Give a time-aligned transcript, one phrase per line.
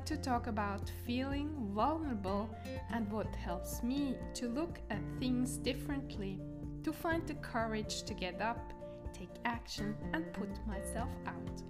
[0.00, 2.48] like to talk about feeling vulnerable
[2.90, 6.40] and what helps me to look at things differently,
[6.82, 8.72] to find the courage to get up,
[9.12, 11.62] take action, and put myself out.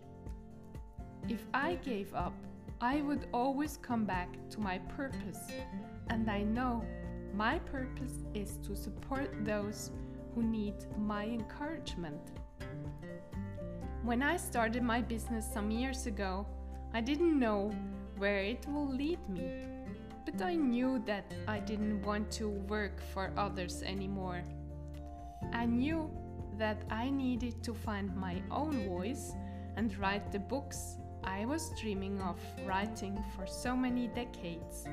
[1.28, 2.34] If I gave up,
[2.80, 5.40] I would always come back to my purpose,
[6.10, 6.84] and I know
[7.36, 9.92] my purpose is to support those
[10.34, 12.32] who need my encouragement.
[14.04, 16.48] When I started my business some years ago,
[16.94, 17.72] I didn't know
[18.22, 19.50] where it will lead me,
[20.26, 24.44] but I knew that I didn't want to work for others anymore.
[25.52, 26.08] I knew
[26.60, 29.32] that I needed to find my own voice
[29.76, 34.86] and write the books I was dreaming of writing for so many decades.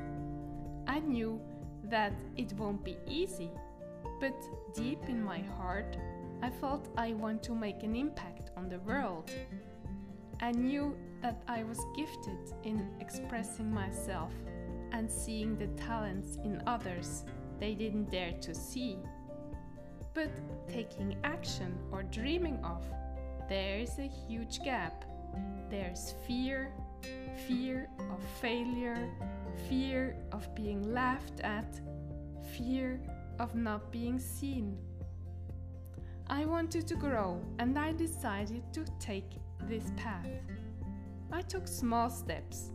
[0.86, 1.38] I knew
[1.84, 3.50] that it won't be easy,
[4.20, 4.36] but
[4.74, 5.98] deep in my heart,
[6.40, 9.30] I felt I want to make an impact on the world.
[10.40, 14.32] I knew that I was gifted in expressing myself
[14.92, 17.24] and seeing the talents in others
[17.58, 18.98] they didn't dare to see.
[20.14, 20.30] But
[20.68, 22.84] taking action or dreaming of,
[23.48, 25.04] there is a huge gap.
[25.70, 26.72] There's fear,
[27.46, 29.10] fear of failure,
[29.68, 31.80] fear of being laughed at,
[32.56, 33.00] fear
[33.38, 34.76] of not being seen.
[36.30, 39.30] I wanted to grow and I decided to take
[39.62, 40.26] this path.
[41.30, 42.70] I took small steps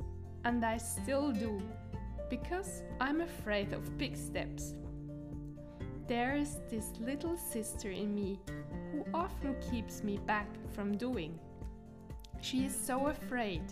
[0.46, 1.59] and I still do
[2.30, 4.75] because I'm afraid of big steps.
[6.08, 8.40] There is this little sister in me
[8.92, 11.40] who often keeps me back from doing.
[12.42, 13.63] She is so afraid.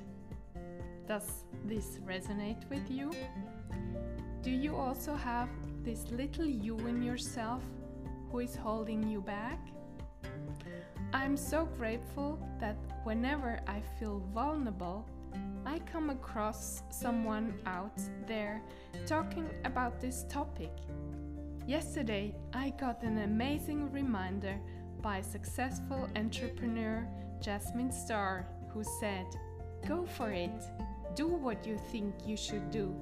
[1.08, 3.12] Does this resonate with you?
[4.42, 5.50] Do you also have
[5.84, 7.64] this little you in yourself
[8.32, 9.60] who is holding you back?
[11.14, 15.06] I'm so grateful that whenever I feel vulnerable,
[15.66, 18.62] I come across someone out there
[19.06, 20.72] talking about this topic.
[21.68, 24.58] Yesterday, I got an amazing reminder
[25.02, 27.06] by successful entrepreneur
[27.42, 29.26] Jasmine Star, who said,
[29.88, 30.64] Go for it.
[31.16, 32.96] Do what you think you should do.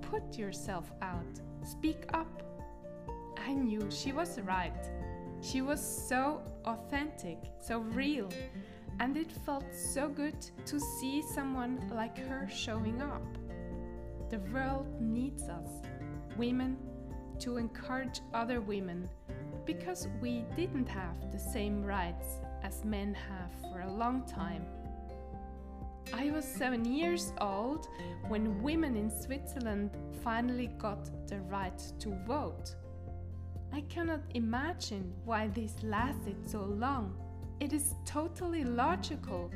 [0.00, 1.40] Put yourself out.
[1.64, 2.42] Speak up.
[3.36, 4.84] I knew she was right.
[5.40, 8.28] She was so authentic, so real,
[9.00, 13.22] and it felt so good to see someone like her showing up.
[14.30, 15.68] The world needs us,
[16.36, 16.76] women,
[17.40, 19.08] to encourage other women
[19.64, 24.64] because we didn't have the same rights as men have for a long time.
[26.12, 27.86] I was seven years old
[28.28, 29.90] when women in Switzerland
[30.24, 32.74] finally got the right to vote.
[33.72, 37.16] I cannot imagine why this lasted so long.
[37.60, 39.50] It is totally logical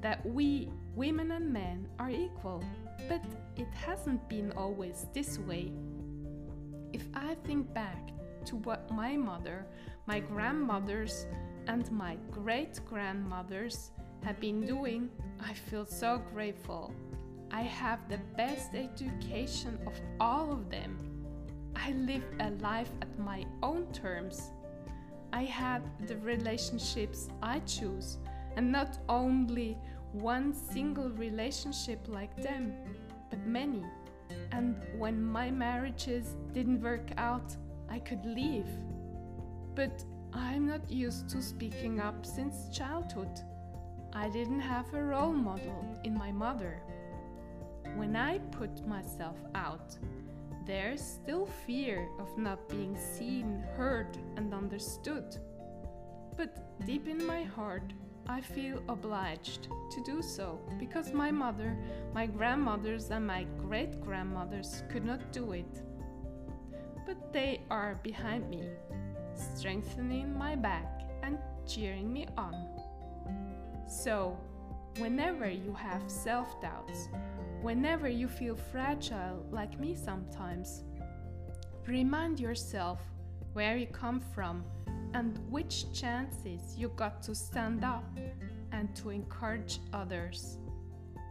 [0.00, 2.64] that we, women and men, are equal,
[3.08, 3.22] but
[3.56, 5.72] it hasn't been always this way.
[6.92, 8.10] If I think back
[8.46, 9.66] to what my mother,
[10.06, 11.26] my grandmothers,
[11.66, 13.90] and my great grandmothers
[14.22, 15.08] have been doing,
[15.40, 16.92] I feel so grateful.
[17.50, 20.98] I have the best education of all of them.
[21.76, 24.50] I live a life at my own terms.
[25.32, 28.18] I have the relationships I choose
[28.56, 29.76] and not only
[30.12, 32.72] one single relationship like them.
[33.30, 33.84] but many.
[34.52, 37.56] And when my marriages didn't work out,
[37.90, 38.68] I could leave.
[39.74, 43.40] But I'm not used to speaking up since childhood.
[44.12, 46.80] I didn't have a role model in my mother.
[47.96, 49.96] When I put myself out,
[50.66, 55.36] there's still fear of not being seen, heard, and understood.
[56.36, 57.92] But deep in my heart,
[58.26, 61.76] I feel obliged to do so because my mother,
[62.14, 65.82] my grandmothers, and my great grandmothers could not do it.
[67.06, 68.62] But they are behind me,
[69.34, 72.54] strengthening my back and cheering me on.
[73.86, 74.38] So,
[74.98, 77.08] whenever you have self doubts,
[77.62, 80.84] whenever you feel fragile like me sometimes,
[81.86, 83.00] remind yourself
[83.52, 84.64] where you come from
[85.14, 88.04] and which chances you got to stand up
[88.72, 90.58] and to encourage others.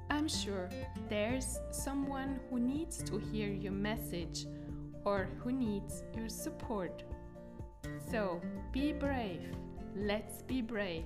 [0.09, 0.69] I'm sure
[1.09, 4.45] there's someone who needs to hear your message
[5.03, 7.03] or who needs your support.
[8.11, 9.41] So be brave,
[9.95, 11.05] let's be brave,